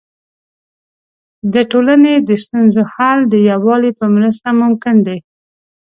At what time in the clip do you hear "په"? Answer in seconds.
3.99-4.05